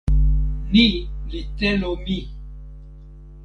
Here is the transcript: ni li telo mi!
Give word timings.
ni 0.73 0.85
li 1.29 1.41
telo 1.57 1.91
mi! 2.05 2.17